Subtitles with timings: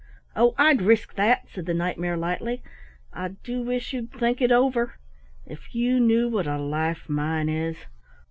[0.35, 2.63] "Oh, I'd risk that," said the Knight mare lightly.
[3.13, 4.95] "I do wish you'd think it over.
[5.45, 7.77] If you knew what a life mine is!